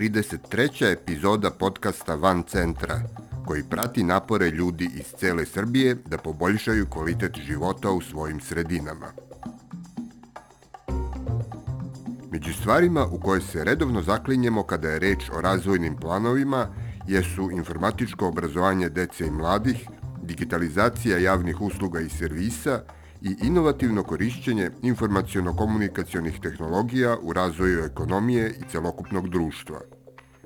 33. 0.00 0.92
epizoda 0.92 1.50
podcasta 1.50 2.14
Van 2.14 2.42
centra, 2.42 3.02
koji 3.46 3.62
prati 3.70 4.02
napore 4.02 4.50
ljudi 4.50 4.90
iz 4.94 5.04
cele 5.18 5.46
Srbije 5.46 5.94
da 5.94 6.18
poboljšaju 6.18 6.86
kvalitet 6.86 7.36
života 7.46 7.90
u 7.90 8.00
svojim 8.00 8.40
sredinama. 8.40 9.06
Među 12.30 12.52
stvarima 12.52 13.06
u 13.06 13.20
koje 13.20 13.40
se 13.40 13.64
redovno 13.64 14.02
zaklinjemo 14.02 14.62
kada 14.62 14.88
je 14.88 14.98
reč 14.98 15.30
o 15.32 15.40
razvojnim 15.40 15.96
planovima 15.96 16.68
jesu 17.08 17.50
informatičko 17.50 18.28
obrazovanje 18.28 18.88
dece 18.88 19.26
i 19.26 19.30
mladih, 19.30 19.88
digitalizacija 20.22 21.18
javnih 21.18 21.60
usluga 21.60 22.00
i 22.00 22.08
servisa 22.08 22.82
i 23.22 23.36
inovativno 23.42 24.02
korišćenje 24.02 24.70
informaciono-komunikacionih 24.82 26.40
tehnologija 26.40 27.16
u 27.22 27.32
razvoju 27.32 27.84
ekonomije 27.84 28.50
i 28.50 28.70
celokupnog 28.70 29.28
društva. 29.28 29.80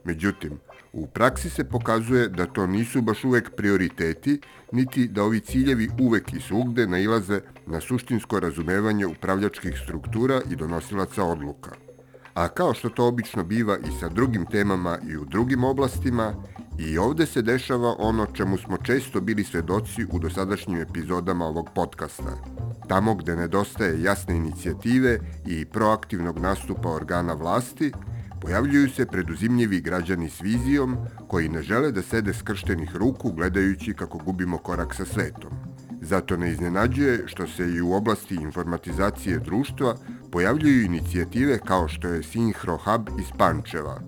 Međutim, 0.04 0.58
u 0.92 1.06
praksi 1.06 1.50
se 1.50 1.64
pokazuje 1.64 2.28
da 2.28 2.46
to 2.46 2.66
nisu 2.66 3.02
baš 3.02 3.24
uvek 3.24 3.50
prioriteti, 3.56 4.40
niti 4.72 5.08
da 5.08 5.22
ovi 5.22 5.40
ciljevi 5.40 5.88
uvek 6.00 6.32
i 6.32 6.40
svugde 6.40 6.86
nailaze 6.86 7.40
na 7.66 7.80
suštinsko 7.80 8.40
razumevanje 8.40 9.06
upravljačkih 9.06 9.80
struktura 9.84 10.40
i 10.50 10.56
donosilaca 10.56 11.24
odluka. 11.24 11.70
A 12.34 12.48
kao 12.48 12.74
što 12.74 12.88
to 12.88 13.06
obično 13.06 13.44
biva 13.44 13.78
i 13.78 14.00
sa 14.00 14.08
drugim 14.08 14.46
temama 14.46 14.98
i 15.10 15.16
u 15.16 15.24
drugim 15.24 15.64
oblastima, 15.64 16.34
i 16.78 16.98
ovde 16.98 17.26
se 17.26 17.42
dešava 17.42 17.94
ono 17.98 18.26
čemu 18.26 18.58
smo 18.58 18.76
često 18.76 19.20
bili 19.20 19.44
svedoci 19.44 20.06
u 20.12 20.18
dosadašnjim 20.18 20.80
epizodama 20.80 21.44
ovog 21.44 21.70
podcasta– 21.74 22.38
Tamo 22.88 23.14
gde 23.14 23.36
nedostaje 23.36 24.02
jasne 24.02 24.36
inicijative 24.36 25.18
i 25.46 25.64
proaktivnog 25.64 26.38
nastupa 26.38 26.88
organa 26.88 27.32
vlasti, 27.32 27.92
pojavljuju 28.40 28.90
se 28.90 29.06
preduzimljivi 29.06 29.80
građani 29.80 30.30
s 30.30 30.40
vizijom 30.40 30.96
koji 31.28 31.48
ne 31.48 31.62
žele 31.62 31.92
da 31.92 32.02
sede 32.02 32.34
skrštenih 32.34 32.96
ruku 32.96 33.32
gledajući 33.32 33.94
kako 33.94 34.18
gubimo 34.18 34.58
korak 34.58 34.94
sa 34.94 35.04
svetom. 35.04 35.50
Zato 36.00 36.36
ne 36.36 36.50
iznenađuje 36.50 37.22
što 37.26 37.46
se 37.46 37.70
i 37.70 37.80
u 37.80 37.92
oblasti 37.92 38.34
informatizacije 38.34 39.38
društva 39.38 39.96
pojavljuju 40.32 40.84
inicijative 40.84 41.58
kao 41.58 41.88
što 41.88 42.08
je 42.08 42.22
Synchro 42.22 42.78
Hub 42.84 43.20
iz 43.20 43.26
Pančeva, 43.38 44.00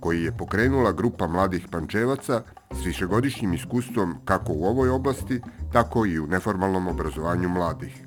koji 0.00 0.22
je 0.22 0.36
pokrenula 0.36 0.92
grupa 0.92 1.26
mladih 1.26 1.68
pančevaca 1.70 2.42
s 2.70 2.86
višegodišnjim 2.86 3.54
iskustvom 3.54 4.14
kako 4.24 4.52
u 4.52 4.64
ovoj 4.64 4.88
oblasti, 4.88 5.40
tako 5.72 6.06
i 6.06 6.18
u 6.18 6.26
neformalnom 6.26 6.88
obrazovanju 6.88 7.48
mladih 7.48 8.04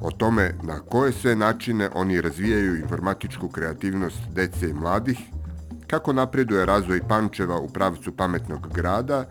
o 0.00 0.10
tome 0.10 0.54
na 0.62 0.80
koje 0.80 1.12
sve 1.12 1.36
načine 1.36 1.90
oni 1.94 2.20
razvijaju 2.20 2.76
informatičku 2.76 3.48
kreativnost 3.48 4.18
dece 4.34 4.70
i 4.70 4.74
mladih, 4.74 5.18
kako 5.86 6.12
napreduje 6.12 6.66
razvoj 6.66 7.00
Pančeva 7.08 7.58
u 7.58 7.68
pravcu 7.68 8.16
pametnog 8.16 8.68
grada 8.74 9.24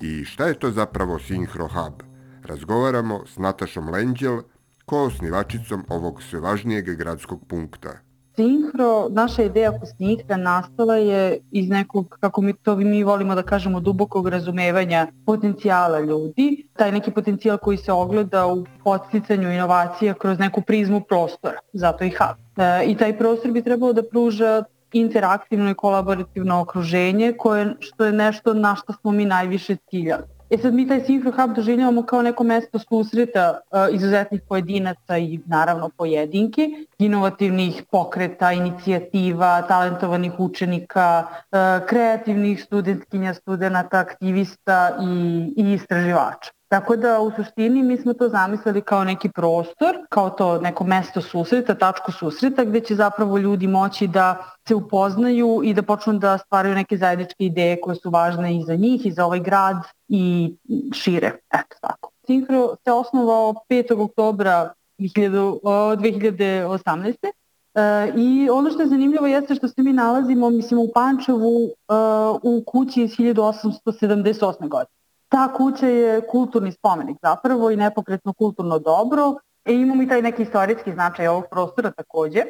i 0.00 0.24
šta 0.24 0.46
je 0.46 0.58
to 0.58 0.70
zapravo 0.70 1.18
Synchro 1.18 1.68
Hub. 1.68 2.02
Razgovaramo 2.44 3.26
s 3.26 3.38
Natašom 3.38 3.88
Lenđel, 3.88 4.40
koosnivačicom 4.84 5.84
ovog 5.88 6.22
sve 6.22 6.40
važnijeg 6.40 6.96
gradskog 6.96 7.46
punkta. 7.48 7.90
Sinhro, 8.40 9.08
naša 9.10 9.42
ideja 9.42 9.70
oko 9.70 9.86
Sinhra 9.86 10.36
nastala 10.36 10.96
je 10.96 11.38
iz 11.50 11.68
nekog, 11.68 12.16
kako 12.20 12.40
mi 12.40 12.52
to 12.52 12.76
mi 12.76 13.02
volimo 13.04 13.34
da 13.34 13.42
kažemo, 13.42 13.80
dubokog 13.80 14.28
razumevanja 14.28 15.06
potencijala 15.26 16.00
ljudi. 16.00 16.66
Taj 16.76 16.92
neki 16.92 17.10
potencijal 17.10 17.58
koji 17.58 17.76
se 17.76 17.92
ogleda 17.92 18.46
u 18.46 18.64
podsticanju 18.84 19.52
inovacija 19.52 20.14
kroz 20.14 20.38
neku 20.38 20.62
prizmu 20.62 21.00
prostora, 21.00 21.58
zato 21.72 22.04
i 22.04 22.10
hub. 22.10 22.36
E, 22.56 22.84
I 22.86 22.96
taj 22.96 23.18
prostor 23.18 23.50
bi 23.50 23.62
trebalo 23.62 23.92
da 23.92 24.02
pruža 24.02 24.64
interaktivno 24.92 25.70
i 25.70 25.74
kolaborativno 25.74 26.60
okruženje 26.60 27.32
koje, 27.38 27.74
što 27.80 28.04
je 28.04 28.12
nešto 28.12 28.54
na 28.54 28.74
što 28.76 28.92
smo 28.92 29.12
mi 29.12 29.24
najviše 29.24 29.76
ciljali. 29.90 30.39
E 30.50 30.58
sad 30.58 30.74
mi 30.74 30.82
taj 30.88 31.00
Synchro 31.06 31.30
Hub 31.30 31.52
doživljavamo 31.56 32.02
kao 32.02 32.22
neko 32.22 32.44
mesto 32.44 32.78
susreta 32.78 33.60
uh, 33.70 33.94
izuzetnih 33.94 34.40
pojedinaca 34.48 35.18
i 35.18 35.38
naravno 35.46 35.88
pojedinke, 35.88 36.68
inovativnih 36.98 37.82
pokreta, 37.90 38.52
inicijativa, 38.52 39.62
talentovanih 39.62 40.32
učenika, 40.38 41.26
uh, 41.28 41.86
kreativnih 41.88 42.62
studentkinja, 42.62 43.34
studenta, 43.34 43.98
aktivista 43.98 44.98
i, 45.02 45.52
i 45.56 45.72
istraživača. 45.72 46.50
Tako 46.70 46.96
da 46.96 47.20
u 47.20 47.30
suštini 47.36 47.82
mi 47.82 47.96
smo 47.96 48.14
to 48.14 48.28
zamislili 48.28 48.80
kao 48.80 49.04
neki 49.04 49.28
prostor, 49.28 49.96
kao 50.08 50.30
to 50.30 50.60
neko 50.60 50.84
mesto 50.84 51.20
susreta, 51.20 51.74
tačku 51.74 52.12
susreta 52.12 52.64
gde 52.64 52.80
će 52.80 52.94
zapravo 52.94 53.38
ljudi 53.38 53.66
moći 53.66 54.06
da 54.06 54.36
se 54.68 54.74
upoznaju 54.74 55.60
i 55.64 55.74
da 55.74 55.82
počnu 55.82 56.18
da 56.18 56.38
stvaraju 56.38 56.74
neke 56.74 56.96
zajedničke 56.96 57.44
ideje 57.44 57.80
koje 57.80 57.96
su 57.96 58.10
važne 58.10 58.56
i 58.56 58.62
za 58.62 58.76
njih 58.76 59.06
i 59.06 59.12
za 59.12 59.24
ovaj 59.24 59.40
grad 59.40 59.76
i 60.08 60.54
šire. 60.94 61.32
Eto 61.54 61.76
tako. 61.80 62.10
Synchro 62.28 62.76
se 62.84 62.92
osnovao 62.92 63.54
5. 63.68 64.04
oktobra 64.04 64.72
2018. 64.98 67.14
E, 67.74 68.12
I 68.16 68.50
ono 68.50 68.70
što 68.70 68.82
je 68.82 68.88
zanimljivo 68.88 69.26
jeste 69.26 69.54
što 69.54 69.68
se 69.68 69.82
mi 69.82 69.92
nalazimo, 69.92 70.50
mislim, 70.50 70.80
u 70.80 70.88
Pančevu 70.94 71.66
e, 71.66 71.70
u 72.42 72.62
kući 72.66 73.02
iz 73.02 73.10
1878. 73.10 74.68
godine. 74.68 74.99
Ta 75.30 75.52
kuća 75.54 75.86
je 75.86 76.20
kulturni 76.26 76.72
spomenik 76.72 77.18
zapravo 77.22 77.70
i 77.70 77.76
nepokretno 77.76 78.32
kulturno 78.32 78.78
dobro. 78.78 79.34
E, 79.64 79.74
imamo 79.74 80.02
i 80.02 80.08
taj 80.08 80.22
neki 80.22 80.42
istorijski 80.42 80.92
značaj 80.92 81.28
ovog 81.28 81.44
prostora 81.50 81.90
takođe, 81.90 82.42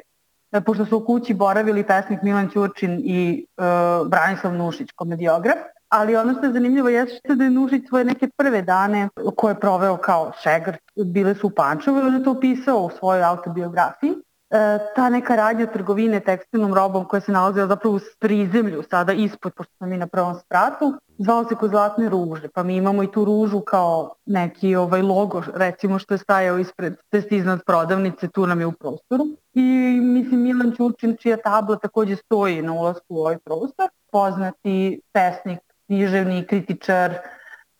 e, 0.52 0.60
pošto 0.60 0.86
su 0.86 0.96
u 0.96 1.04
kući 1.04 1.34
boravili 1.34 1.86
pesnik 1.86 2.22
Milan 2.22 2.50
Ćurčin 2.50 3.00
i 3.04 3.46
e, 3.56 3.62
Branislav 4.06 4.54
Nušić, 4.54 4.92
komediograf. 4.92 5.58
Ali 5.88 6.16
ono 6.16 6.34
što 6.34 6.46
je 6.46 6.52
zanimljivo 6.52 6.88
jeste 6.88 7.34
da 7.34 7.44
je 7.44 7.50
Nušić 7.50 7.88
svoje 7.88 8.04
neke 8.04 8.28
prve 8.36 8.62
dane 8.62 9.08
koje 9.36 9.52
je 9.52 9.60
proveo 9.60 9.96
kao 9.96 10.32
šegr, 10.42 10.76
bile 11.04 11.34
su 11.34 11.46
u 11.46 11.50
Pančevu 11.50 11.98
i 11.98 12.02
on 12.02 12.14
je 12.14 12.24
to 12.24 12.30
opisao 12.30 12.78
u 12.78 12.90
svojoj 12.90 13.24
autobiografiji. 13.24 14.14
E, 14.50 14.78
ta 14.96 15.08
neka 15.08 15.36
radnja 15.36 15.66
trgovine 15.66 16.20
tekstilnom 16.20 16.74
robom 16.74 17.04
koja 17.04 17.20
se 17.20 17.32
nalazila 17.32 17.66
zapravo 17.66 17.96
u 17.96 18.00
prizemlju, 18.18 18.82
sada 18.90 19.12
ispod, 19.12 19.52
pošto 19.52 19.72
smo 19.76 19.86
mi 19.86 19.96
na 19.96 20.06
prvom 20.06 20.34
spratu, 20.34 20.94
zvao 21.22 21.44
se 21.44 21.54
kod 21.54 21.70
zlatne 21.70 22.08
ruže, 22.08 22.48
pa 22.48 22.62
mi 22.62 22.76
imamo 22.76 23.02
i 23.02 23.10
tu 23.12 23.24
ružu 23.24 23.60
kao 23.60 24.14
neki 24.26 24.76
ovaj 24.76 25.02
logo, 25.02 25.42
recimo 25.54 25.98
što 25.98 26.14
je 26.14 26.18
stajao 26.18 26.58
ispred, 26.58 26.96
test 27.10 27.32
iznad 27.32 27.60
prodavnice, 27.66 28.28
tu 28.28 28.46
nam 28.46 28.60
je 28.60 28.66
u 28.66 28.72
prostoru. 28.72 29.24
I 29.54 29.62
mislim 30.02 30.40
Milan 30.40 30.72
Ćurčin, 30.76 31.16
čija 31.20 31.36
tabla 31.36 31.76
takođe 31.76 32.16
stoji 32.16 32.62
na 32.62 32.72
ulasku 32.72 33.04
u 33.08 33.18
ovaj 33.18 33.38
prostor, 33.38 33.88
poznati 34.12 35.00
pesnik, 35.12 35.60
književni, 35.86 36.46
kritičar, 36.46 37.14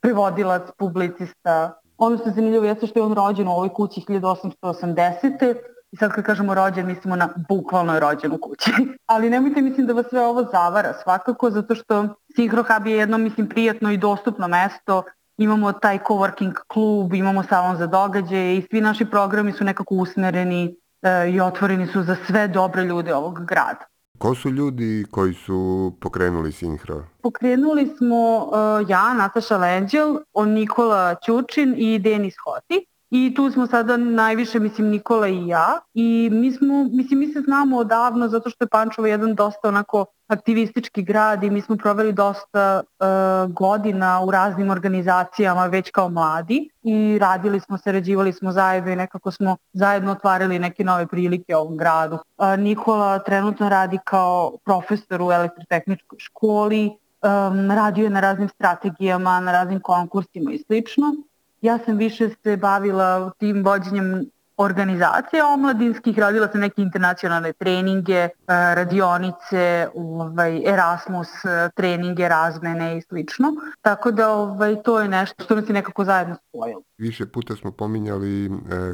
prevodilac, 0.01 0.63
publicista. 0.79 1.81
Ono 1.99 2.19
što 2.19 2.29
je 2.29 2.35
zanimljivo 2.35 2.65
jeste 2.65 2.87
što 2.87 2.99
je 2.99 3.03
on 3.03 3.15
rođen 3.15 3.49
u 3.49 3.53
ovoj 3.53 3.69
kući 3.69 4.01
1880. 4.09 5.55
I 5.93 5.97
sad 5.97 6.13
kad 6.13 6.25
kažemo 6.25 6.55
rođen, 6.55 6.87
mislimo 6.87 7.17
na 7.17 7.29
bukvalno 7.49 8.01
rođen 8.01 8.33
u 8.33 8.39
kući. 8.39 8.71
Ali 9.13 9.31
nemojte 9.31 9.63
mislim 9.63 9.87
da 9.87 9.93
vas 9.93 10.07
sve 10.09 10.27
ovo 10.27 10.45
zavara 10.53 10.93
svakako, 11.03 11.51
zato 11.51 11.75
što 11.75 12.15
Synchro 12.37 12.65
Hub 12.69 12.87
je 12.87 12.97
jedno, 12.97 13.19
mislim, 13.19 13.49
prijatno 13.49 13.91
i 13.91 13.97
dostupno 13.97 14.49
mesto. 14.49 15.03
Imamo 15.37 15.73
taj 15.73 15.99
coworking 15.99 16.55
klub, 16.67 17.15
imamo 17.15 17.43
salon 17.43 17.77
za 17.77 17.87
događaje 17.87 18.57
i 18.57 18.67
svi 18.71 18.81
naši 18.81 19.05
programi 19.05 19.53
su 19.53 19.65
nekako 19.65 19.95
usmereni 19.95 20.77
e, 21.03 21.31
i 21.31 21.41
otvoreni 21.41 21.87
su 21.87 22.03
za 22.03 22.17
sve 22.27 22.49
dobre 22.49 22.85
ljude 22.85 23.15
ovog 23.15 23.45
grada. 23.45 23.91
Ko 24.19 24.35
su 24.35 24.51
ljudi 24.51 25.07
koji 25.11 25.35
su 25.35 25.93
pokrenuli 26.01 26.53
Sinhro? 26.53 27.05
Pokrenuli 27.23 27.87
smo 27.99 28.37
uh, 28.37 28.91
ja, 28.91 29.15
Nataša 29.15 29.57
Lenđel, 29.57 30.17
on 30.33 30.51
Nikola 30.51 31.15
Ćučin 31.25 31.75
i 31.77 31.99
Denis 31.99 32.35
Hoti. 32.45 32.87
I 33.11 33.35
tu 33.35 33.51
smo 33.51 33.67
sada 33.67 33.97
najviše, 33.97 34.59
mislim, 34.59 34.89
Nikola 34.89 35.29
i 35.29 35.47
ja. 35.47 35.81
I 35.95 36.29
mi 36.33 36.53
smo, 36.53 36.85
mislim, 36.85 37.19
mi 37.19 37.33
se 37.33 37.41
znamo 37.41 37.79
odavno 37.79 38.29
zato 38.29 38.51
što 38.51 38.65
je 38.65 38.69
Pančevo 38.69 39.07
jedan 39.07 39.35
dosta 39.35 39.69
onako 39.69 40.05
aktivistički 40.29 41.03
grad 41.03 41.43
i 41.45 41.51
mi 41.51 41.61
smo 41.61 41.77
proveli 41.77 42.13
dosta 42.13 42.83
uh, 42.83 43.53
godina 43.53 44.21
u 44.25 44.31
raznim 44.31 44.71
organizacijama 44.71 45.67
već 45.67 45.91
kao 45.91 46.09
mladi 46.09 46.71
i 46.83 47.19
radili 47.19 47.61
smo, 47.61 47.79
sarađivali 47.79 48.33
smo 48.33 48.53
zajedno 48.53 48.91
i 48.93 48.97
nekako 48.97 49.31
smo 49.31 49.57
zajedno 49.73 50.13
otvarali 50.13 50.59
neke 50.59 50.85
nove 50.85 51.07
prilike 51.07 51.57
ovom 51.57 51.77
gradu. 51.77 52.15
Uh, 52.15 52.59
Nikola 52.59 53.19
trenutno 53.19 53.69
radi 53.69 53.99
kao 54.05 54.53
profesor 54.65 55.23
u 55.23 55.33
elektrotehničkoj 55.33 56.19
školi, 56.19 56.87
um, 56.87 57.71
radio 57.71 58.05
je 58.05 58.11
na 58.11 58.21
raznim 58.21 58.49
strategijama, 58.49 59.41
na 59.41 59.53
raznim 59.53 59.81
konkursima 59.81 60.53
i 60.53 60.59
slično. 60.59 61.15
Ja 61.61 61.79
sam 61.79 61.97
više 61.97 62.29
se 62.43 62.57
bavila 62.57 63.31
tim 63.39 63.65
vođenjem 63.65 64.31
organizacija 64.57 65.47
omladinskih, 65.47 66.19
radila 66.19 66.49
sam 66.49 66.61
neke 66.61 66.83
internacionalne 66.83 67.53
treninge, 67.53 68.19
e, 68.19 68.31
radionice, 68.49 69.89
ovaj, 69.95 70.63
Erasmus 70.73 71.29
e, 71.45 71.71
treninge, 71.75 72.29
razmene 72.29 72.99
i 72.99 73.03
slično. 73.03 73.53
Tako 73.81 74.11
da 74.11 74.31
ovaj, 74.33 74.83
to 74.83 75.01
je 75.01 75.09
nešto 75.09 75.45
što 75.45 75.55
nas 75.55 75.69
je 75.69 75.73
nekako 75.73 76.05
zajedno 76.05 76.37
spojilo. 76.49 76.83
Više 76.99 77.27
puta 77.27 77.57
smo 77.57 77.73
pominjali 77.73 78.47
e, 78.47 78.51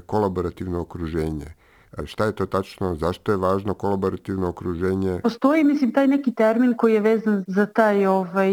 kolaborativno 0.07 0.81
okruženje. 0.81 1.47
Šta 2.05 2.25
je 2.25 2.33
to 2.33 2.47
tačno? 2.47 2.95
Zašto 2.95 3.33
je 3.33 3.37
važno 3.37 3.75
kolaborativno 3.75 4.49
okruženje? 4.49 5.21
Postoji, 5.23 5.65
mislim, 5.65 5.93
taj 5.93 6.07
neki 6.07 6.35
termin 6.35 6.75
koji 6.77 6.95
je 6.95 7.01
vezan 7.01 7.45
za 7.47 7.67
taj 7.67 8.07
ovaj, 8.07 8.53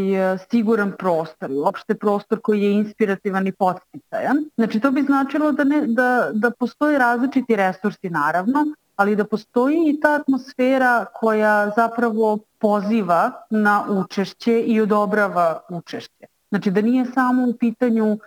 siguran 0.51 0.91
prostor, 0.99 1.51
uopšte 1.51 1.95
prostor 1.95 2.41
koji 2.41 2.61
je 2.61 2.71
inspirativan 2.71 3.47
i 3.47 3.51
podsticajan. 3.51 4.45
Znači, 4.55 4.79
to 4.79 4.91
bi 4.91 5.01
značilo 5.01 5.51
da, 5.51 5.63
ne, 5.63 5.87
da, 5.87 6.29
da 6.33 6.51
postoje 6.51 6.99
različiti 6.99 7.55
resursi, 7.55 8.09
naravno, 8.09 8.65
ali 8.95 9.15
da 9.15 9.25
postoji 9.25 9.77
i 9.85 9.99
ta 9.99 10.13
atmosfera 10.13 11.05
koja 11.13 11.71
zapravo 11.75 12.37
poziva 12.59 13.31
na 13.49 13.85
učešće 13.89 14.61
i 14.61 14.81
odobrava 14.81 15.61
učešće. 15.69 16.25
Znači 16.49 16.71
da 16.71 16.81
nije 16.81 17.05
samo 17.05 17.47
u 17.49 17.53
pitanju 17.59 18.17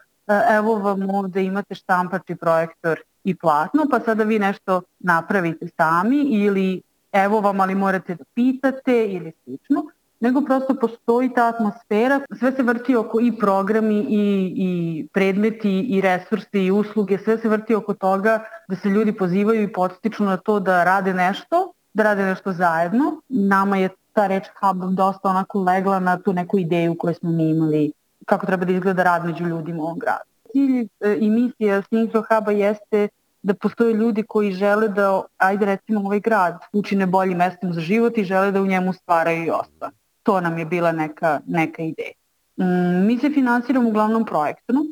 evo 0.51 0.75
vam 0.75 1.11
ovde 1.11 1.45
imate 1.45 1.75
štampač 1.75 2.31
i 2.31 2.37
projektor 2.37 3.01
i 3.27 3.35
platno, 3.35 3.87
pa 3.91 4.01
sada 4.01 4.25
vi 4.25 4.39
nešto 4.39 4.83
napravite 4.99 5.69
sami 5.77 6.17
ili 6.17 6.83
evo 7.13 7.41
vam, 7.41 7.61
ali 7.61 7.75
morate 7.75 8.15
da 8.15 8.25
pitate 8.35 9.07
ili 9.07 9.33
slično, 9.45 9.85
nego 10.21 10.41
prosto 10.41 10.75
postoji 10.75 11.33
ta 11.35 11.47
atmosfera, 11.47 12.21
sve 12.39 12.53
se 12.53 12.63
vrti 12.63 12.97
oko 12.97 13.21
i 13.21 13.33
programi 13.39 13.99
i, 14.09 14.53
i 14.57 15.09
predmeti 15.13 15.81
i 15.81 16.01
resursi 16.01 16.65
i 16.65 16.71
usluge, 16.71 17.19
sve 17.19 17.39
se 17.39 17.49
vrti 17.49 17.75
oko 17.75 17.95
toga 17.95 18.45
da 18.69 18.77
se 18.77 18.89
ljudi 18.89 19.13
pozivaju 19.13 19.63
i 19.63 19.73
podstiču 19.73 20.25
na 20.25 20.37
to 20.37 20.61
da 20.61 20.85
rade 20.85 21.15
nešto, 21.15 21.73
da 21.95 22.03
rade 22.03 22.25
nešto 22.25 22.53
zajedno. 22.53 23.21
Nama 23.29 23.77
je 23.77 23.89
ta 24.13 24.27
reč 24.27 24.45
hub 24.61 24.95
dosta 24.95 25.29
onako 25.29 25.63
legla 25.63 26.01
na 26.01 26.19
tu 26.19 26.33
neku 26.33 26.59
ideju 26.59 26.97
koju 26.99 27.15
smo 27.15 27.31
mi 27.31 27.51
imali 27.51 27.93
kako 28.27 28.47
treba 28.47 28.65
da 28.65 28.73
izgleda 28.73 29.03
rad 29.03 29.25
među 29.25 29.45
ljudima 29.45 29.83
u 29.83 29.87
ovom 29.87 29.99
gradu. 29.99 30.36
Cilj 30.57 30.89
e, 31.01 31.17
i 31.21 31.31
misija 31.31 31.83
Synchro 31.83 32.23
Huba 32.29 32.53
jeste 32.53 33.09
da 33.43 33.55
postoje 33.55 33.95
ljudi 33.95 34.23
koji 34.23 34.53
žele 34.53 34.89
da, 34.89 35.23
ajde 35.37 35.67
recimo 35.67 36.01
ovaj 36.01 36.21
grad 36.21 36.59
učine 36.73 37.07
boljim 37.07 37.39
mestom 37.39 37.73
za 37.73 37.81
život 37.81 38.19
i 38.19 38.25
žele 38.25 38.53
da 38.53 38.63
u 38.63 38.67
njemu 38.67 38.93
stvaraju 38.93 39.45
i 39.45 39.51
ostane. 39.51 39.93
To 40.23 40.41
nam 40.41 40.59
je 40.59 40.65
bila 40.65 40.93
neka, 40.93 41.41
neka 41.47 41.83
ideja. 41.83 42.17
Mm, 42.57 43.07
mi 43.07 43.19
se 43.19 43.31
finansiramo 43.31 43.89
uglavnom 43.89 44.25
projektno, 44.25 44.85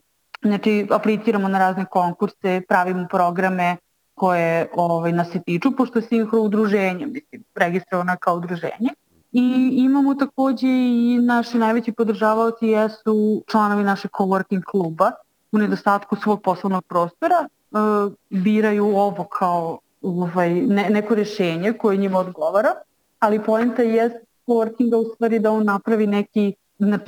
znači 0.43 0.87
apliciramo 0.90 1.49
na 1.49 1.58
razne 1.58 1.84
konkurse, 1.90 2.60
pravimo 2.69 3.06
programe 3.10 3.76
koje 4.14 4.69
ovaj, 4.75 5.12
nas 5.12 5.31
se 5.32 5.43
tiču, 5.43 5.76
pošto 5.76 5.99
je 5.99 6.02
Synchro 6.02 6.44
udruženje, 6.44 7.06
mislim, 7.06 7.44
registrovana 7.55 8.17
kao 8.17 8.37
udruženje. 8.37 8.93
I 9.32 9.70
imamo 9.72 10.14
takođe 10.14 10.69
i 10.69 11.19
naši 11.22 11.58
najveći 11.58 11.93
podržavaoci 11.93 12.67
jesu 12.67 13.44
članovi 13.50 13.84
naše 13.84 14.08
coworking 14.08 14.62
kluba 14.64 15.10
u 15.54 15.58
nedostatku 15.58 16.16
svog 16.16 16.42
poslovnog 16.42 16.84
prostora 16.84 17.48
uh, 17.70 18.12
biraju 18.30 18.86
ovo 18.86 19.24
kao 19.24 19.78
ovaj, 20.02 20.50
ne, 20.50 20.90
neko 20.90 21.14
rešenje 21.14 21.72
koje 21.72 21.96
njima 21.96 22.18
odgovara, 22.18 22.74
ali 23.18 23.44
poenta 23.44 23.82
je 23.82 24.20
coworkinga 24.46 24.96
u 24.96 25.14
stvari 25.14 25.38
da 25.38 25.50
on 25.50 25.64
napravi 25.64 26.06
neki 26.06 26.54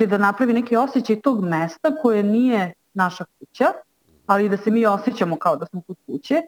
da 0.07 0.17
napravi 0.17 0.53
neki 0.53 0.75
osjećaj 0.75 1.21
tog 1.21 1.43
mesta 1.43 1.95
koje 2.01 2.23
nije 2.23 2.73
naša 2.93 3.25
kuća, 3.39 3.65
ali 4.25 4.49
da 4.49 4.57
se 4.57 4.71
mi 4.71 4.85
osjećamo 4.85 5.35
kao 5.35 5.55
da 5.55 5.65
smo 5.65 5.81
kod 5.87 5.97
kuće, 6.05 6.41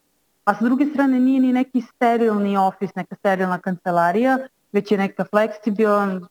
a 0.46 0.56
sa 0.56 0.66
druge 0.66 0.86
strane 0.86 1.20
nije 1.20 1.40
ni 1.40 1.54
neki 1.54 1.82
sterilni 1.82 2.58
ofis, 2.58 2.96
neka 2.96 3.16
sterilna 3.16 3.60
kancelarija, 3.60 4.38
već 4.72 4.92
je 4.92 4.98
neka 4.98 5.26
fleksibilan, 5.26 6.28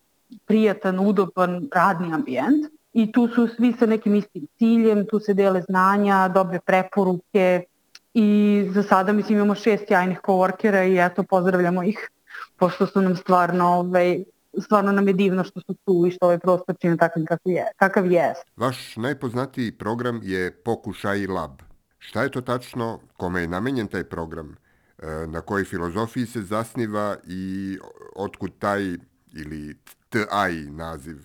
prijatan, 0.46 0.98
udoban 0.98 1.68
radni 1.74 2.14
ambijent 2.14 2.77
i 2.98 3.12
tu 3.12 3.28
su 3.28 3.48
svi 3.56 3.72
sa 3.78 3.86
nekim 3.86 4.14
istim 4.14 4.46
ciljem, 4.58 5.06
tu 5.06 5.20
se 5.20 5.34
dele 5.34 5.62
znanja, 5.62 6.28
dobre 6.28 6.60
preporuke, 6.66 7.64
i 8.14 8.70
za 8.74 8.82
sada 8.82 9.12
mislim 9.12 9.38
imamo 9.38 9.54
šest 9.54 9.90
jajnih 9.90 10.18
coworkera 10.26 10.82
i 10.92 11.06
eto 11.06 11.22
pozdravljamo 11.22 11.82
ih 11.82 12.08
pošto 12.56 12.86
su 12.86 13.02
nam 13.02 13.16
stvarno 13.16 13.66
ovaj, 13.66 14.24
stvarno 14.62 14.92
nam 14.92 15.08
je 15.08 15.14
divno 15.14 15.44
što 15.44 15.60
su 15.60 15.74
tu 15.84 16.04
i 16.06 16.10
što 16.10 16.26
ovaj 16.26 16.38
prostor 16.38 16.76
čine 16.80 16.96
takav 16.96 17.22
kakav 17.28 17.52
je. 17.52 17.66
Kakav 17.76 18.12
je. 18.12 18.34
Vaš 18.56 18.96
najpoznatiji 18.96 19.72
program 19.72 20.20
je 20.22 20.50
Pokušaj 20.64 21.26
Lab. 21.26 21.60
Šta 21.98 22.22
je 22.22 22.30
to 22.30 22.40
tačno? 22.40 23.00
Kome 23.16 23.40
je 23.40 23.48
namenjen 23.48 23.86
taj 23.86 24.04
program? 24.04 24.56
E, 24.98 25.06
na 25.26 25.40
kojoj 25.40 25.64
filozofiji 25.64 26.26
se 26.26 26.42
zasniva 26.42 27.16
i 27.26 27.78
otkud 28.16 28.52
taj 28.58 28.82
ili 29.32 29.76
TAI 30.08 30.66
naziv? 30.70 31.16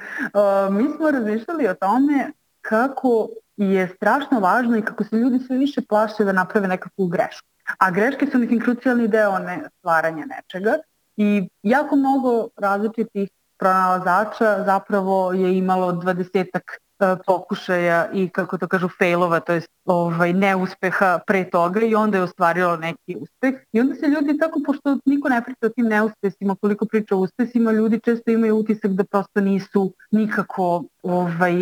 Mi 0.76 0.88
smo 0.96 1.10
razmišljali 1.10 1.68
o 1.68 1.74
tome 1.74 2.32
kako 2.60 3.28
je 3.56 3.88
strašno 3.88 4.40
važno 4.40 4.76
i 4.76 4.82
kako 4.82 5.04
se 5.04 5.16
ljudi 5.16 5.38
sve 5.46 5.58
više 5.58 5.80
plaše 5.88 6.24
da 6.24 6.32
naprave 6.32 6.68
nekakvu 6.68 7.06
grešku. 7.06 7.48
A 7.78 7.90
greške 7.90 8.26
su, 8.26 8.38
mislim, 8.38 8.60
krucijalni 8.60 9.08
deo 9.08 9.38
ne, 9.38 9.68
stvaranja 9.78 10.24
nečega 10.26 10.74
i 11.16 11.48
jako 11.62 11.96
mnogo 11.96 12.48
različitih 12.56 13.28
pronalazača 13.58 14.64
zapravo 14.64 15.32
je 15.32 15.58
imalo 15.58 15.92
dvadesetak 15.92 16.81
pokušaja 17.26 18.08
i 18.12 18.28
kako 18.28 18.58
to 18.58 18.68
kažu 18.68 18.88
failova, 18.98 19.40
to 19.40 19.52
je 19.52 19.62
ovaj, 19.84 20.32
neuspeha 20.32 21.18
pre 21.26 21.50
toga 21.50 21.80
i 21.80 21.94
onda 21.94 22.18
je 22.18 22.24
ostvarilo 22.24 22.76
neki 22.76 23.16
uspeh. 23.20 23.54
I 23.72 23.80
onda 23.80 23.94
se 23.94 24.06
ljudi 24.06 24.38
tako, 24.38 24.60
pošto 24.66 24.98
niko 25.04 25.28
ne 25.28 25.42
priča 25.44 25.66
o 25.66 25.68
tim 25.68 25.86
neuspesima, 25.86 26.56
koliko 26.60 26.86
priča 26.86 27.16
o 27.16 27.18
uspesima, 27.18 27.72
ljudi 27.72 28.00
često 28.04 28.30
imaju 28.30 28.56
utisak 28.56 28.92
da 28.92 29.04
prosto 29.04 29.40
nisu 29.40 29.92
nikako 30.10 30.84
ovaj, 31.02 31.54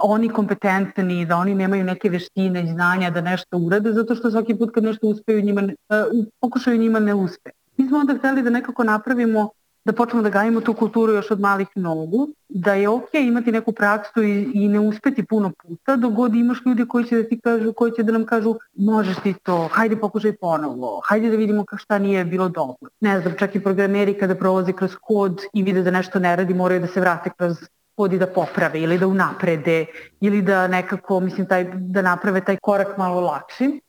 oni 0.00 0.28
kompetentni, 0.28 1.26
da 1.26 1.36
oni 1.36 1.54
nemaju 1.54 1.84
neke 1.84 2.10
veštine 2.10 2.62
i 2.62 2.66
znanja 2.66 3.10
da 3.10 3.20
nešto 3.20 3.58
urade, 3.58 3.92
zato 3.92 4.14
što 4.14 4.30
svaki 4.30 4.54
put 4.54 4.70
kad 4.74 4.84
nešto 4.84 5.06
uspeju 5.06 5.42
njima, 5.42 5.62
uh, 5.62 6.24
pokušaju 6.40 6.78
njima 6.78 7.00
ne 7.00 7.14
uspe. 7.14 7.50
Mi 7.76 7.88
smo 7.88 7.98
onda 7.98 8.14
hteli 8.14 8.42
da 8.42 8.50
nekako 8.50 8.84
napravimo 8.84 9.48
da 9.84 9.92
počnemo 9.92 10.22
da 10.22 10.30
gajimo 10.30 10.60
tu 10.60 10.74
kulturu 10.74 11.12
još 11.12 11.30
od 11.30 11.40
malih 11.40 11.68
nogu, 11.74 12.28
da 12.48 12.74
je 12.74 12.88
ok 12.88 13.14
imati 13.14 13.52
neku 13.52 13.72
praksu 13.72 14.22
i, 14.22 14.50
i 14.54 14.68
ne 14.68 14.80
uspeti 14.80 15.26
puno 15.26 15.52
puta, 15.62 15.96
dok 15.96 16.12
god 16.12 16.34
imaš 16.34 16.58
ljudi 16.66 16.88
koji 16.88 17.04
će 17.04 17.16
da 17.16 17.28
ti 17.28 17.40
kažu, 17.40 17.72
koji 17.72 17.92
će 17.92 18.02
da 18.02 18.12
nam 18.12 18.26
kažu 18.26 18.54
možeš 18.76 19.16
ti 19.22 19.34
to, 19.42 19.68
hajde 19.72 19.96
pokušaj 19.96 20.36
ponovo, 20.36 21.00
hajde 21.04 21.30
da 21.30 21.36
vidimo 21.36 21.64
šta 21.76 21.98
nije 21.98 22.24
bilo 22.24 22.48
dobro. 22.48 22.90
Ne 23.00 23.20
znam, 23.20 23.34
čak 23.38 23.54
i 23.54 23.62
programeri 23.62 24.18
kada 24.18 24.34
prolaze 24.34 24.72
kroz 24.72 24.96
kod 25.00 25.40
i 25.54 25.62
vide 25.62 25.82
da 25.82 25.90
nešto 25.90 26.18
ne 26.18 26.36
radi, 26.36 26.54
moraju 26.54 26.80
da 26.80 26.86
se 26.86 27.00
vrate 27.00 27.30
kroz 27.38 27.56
kod 27.96 28.12
i 28.12 28.18
da 28.18 28.26
poprave 28.26 28.80
ili 28.80 28.98
da 28.98 29.06
unaprede 29.06 29.86
ili 30.20 30.42
da 30.42 30.68
nekako, 30.68 31.20
mislim, 31.20 31.46
taj, 31.46 31.64
da 31.74 32.02
naprave 32.02 32.44
taj 32.44 32.56
korak 32.62 32.98
malo 32.98 33.20
lakši. 33.20 33.80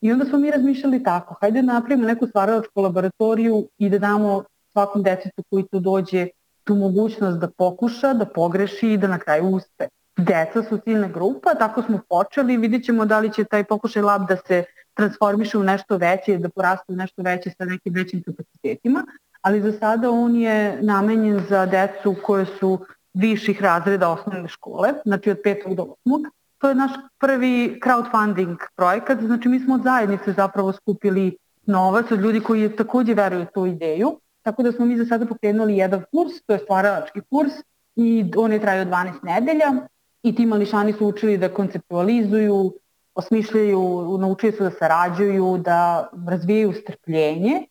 I 0.00 0.12
onda 0.12 0.24
smo 0.24 0.38
mi 0.38 0.50
razmišljali 0.50 1.02
tako, 1.02 1.36
hajde 1.40 1.62
da 1.62 1.72
napravimo 1.72 2.06
neku 2.06 2.26
stvaralačku 2.26 2.80
laboratoriju 2.80 3.68
i 3.78 3.90
da 3.90 3.98
damo 3.98 4.44
svakom 4.72 5.02
detetu 5.02 5.42
koji 5.50 5.64
tu 5.70 5.80
dođe 5.80 6.26
tu 6.64 6.74
mogućnost 6.74 7.38
da 7.38 7.50
pokuša, 7.50 8.12
da 8.14 8.26
pogreši 8.26 8.92
i 8.92 8.98
da 8.98 9.08
na 9.08 9.18
kraju 9.18 9.46
uspe. 9.46 9.88
Deca 10.16 10.62
su 10.62 10.78
ciljna 10.84 11.08
grupa, 11.08 11.54
tako 11.54 11.82
smo 11.82 12.00
počeli, 12.08 12.56
vidjet 12.56 12.84
ćemo 12.84 13.06
da 13.06 13.18
li 13.18 13.32
će 13.32 13.44
taj 13.44 13.64
pokušaj 13.64 14.02
lab 14.02 14.28
da 14.28 14.36
se 14.36 14.64
transformiše 14.94 15.58
u 15.58 15.62
nešto 15.62 15.96
veće, 15.96 16.38
da 16.38 16.48
poraste 16.48 16.92
u 16.92 16.96
nešto 16.96 17.22
veće 17.22 17.50
sa 17.58 17.64
nekim 17.64 17.94
većim 17.94 18.22
kapacitetima, 18.22 19.04
ali 19.42 19.62
za 19.62 19.72
sada 19.72 20.10
on 20.10 20.36
je 20.36 20.82
namenjen 20.82 21.40
za 21.48 21.66
decu 21.66 22.16
koje 22.22 22.46
su 22.46 22.78
viših 23.14 23.62
razreda 23.62 24.08
osnovne 24.08 24.48
škole, 24.48 24.92
znači 25.04 25.30
od 25.30 25.38
5. 25.44 25.74
do 25.74 25.94
8. 26.04 26.30
To 26.58 26.68
je 26.68 26.74
naš 26.74 26.90
prvi 27.18 27.80
crowdfunding 27.84 28.56
projekat, 28.76 29.20
znači 29.20 29.48
mi 29.48 29.60
smo 29.60 29.74
od 29.74 29.82
zajednice 29.82 30.32
zapravo 30.32 30.72
skupili 30.72 31.36
novac 31.66 32.10
od 32.10 32.20
ljudi 32.20 32.40
koji 32.40 32.76
takođe 32.76 33.14
veruju 33.14 33.42
u 33.42 33.52
tu 33.54 33.66
ideju 33.66 34.20
Tako 34.42 34.62
da 34.62 34.72
smo 34.72 34.86
mi 34.86 34.96
za 34.96 35.04
sada 35.04 35.26
pokrenuli 35.26 35.76
jedan 35.76 36.04
kurs, 36.12 36.42
to 36.46 36.52
je 36.52 36.58
stvaralački 36.58 37.20
kurs 37.30 37.52
i 37.96 38.24
on 38.36 38.52
je 38.52 38.60
trajao 38.60 38.84
12 38.84 39.12
nedelja 39.22 39.72
i 40.22 40.34
ti 40.34 40.46
mališani 40.46 40.92
su 40.92 41.06
učili 41.06 41.38
da 41.38 41.54
konceptualizuju, 41.54 42.72
osmišljaju, 43.14 44.16
naučili 44.20 44.52
su 44.52 44.62
da 44.62 44.70
sarađuju, 44.70 45.58
da 45.58 46.08
razvijaju 46.26 46.72
strpljenje 46.72 47.66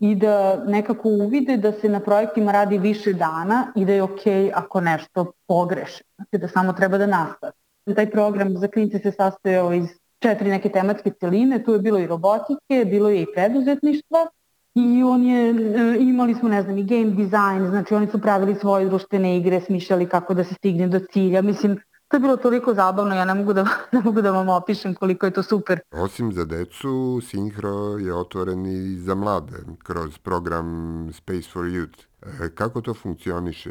i 0.00 0.14
da 0.14 0.64
nekako 0.64 1.08
uvide 1.08 1.56
da 1.56 1.72
se 1.72 1.88
na 1.88 2.00
projektima 2.00 2.52
radi 2.52 2.78
više 2.78 3.12
dana 3.12 3.72
i 3.76 3.84
da 3.84 3.92
je 3.92 4.02
ok 4.02 4.20
ako 4.54 4.80
nešto 4.80 5.32
pogreše, 5.46 6.04
znači 6.16 6.38
da 6.38 6.48
samo 6.48 6.72
treba 6.72 6.98
da 6.98 7.06
nastave. 7.06 7.52
Taj 7.94 8.10
program 8.10 8.56
za 8.56 8.68
klinice 8.68 8.98
se 8.98 9.12
sastojao 9.12 9.72
iz 9.72 9.88
četiri 10.18 10.50
neke 10.50 10.68
tematske 10.68 11.10
celine, 11.10 11.64
tu 11.64 11.72
je 11.72 11.78
bilo 11.78 11.98
i 11.98 12.06
robotike, 12.06 12.84
bilo 12.84 13.08
je 13.08 13.22
i 13.22 13.26
preduzetništva 13.34 14.26
i 14.74 15.02
on 15.02 15.24
je, 15.24 15.50
e, 15.50 15.96
imali 16.00 16.34
smo, 16.34 16.48
ne 16.48 16.62
znam, 16.62 16.78
i 16.78 16.84
game 16.84 17.10
design, 17.10 17.66
znači 17.70 17.94
oni 17.94 18.06
su 18.06 18.20
pravili 18.20 18.54
svoje 18.54 18.88
društvene 18.88 19.36
igre, 19.36 19.60
smišljali 19.60 20.08
kako 20.08 20.34
da 20.34 20.44
se 20.44 20.54
stigne 20.54 20.88
do 20.88 21.00
cilja, 21.12 21.42
mislim, 21.42 21.80
to 22.08 22.16
je 22.16 22.20
bilo 22.20 22.36
toliko 22.36 22.74
zabavno, 22.74 23.14
ja 23.14 23.24
ne 23.24 23.34
mogu 23.34 23.52
da, 23.52 23.62
ne 23.92 24.00
mogu 24.04 24.22
da 24.22 24.30
vam 24.30 24.48
opišem 24.48 24.94
koliko 24.94 25.26
je 25.26 25.32
to 25.32 25.42
super. 25.42 25.80
Osim 25.90 26.32
za 26.32 26.44
decu, 26.44 27.20
Synchro 27.22 27.98
je 28.06 28.14
otvoren 28.14 28.66
i 28.66 28.98
za 28.98 29.14
mlade 29.14 29.56
kroz 29.82 30.18
program 30.18 31.08
Space 31.12 31.48
for 31.52 31.64
Youth. 31.64 32.10
E, 32.22 32.48
kako 32.54 32.80
to 32.80 32.94
funkcioniše 32.94 33.70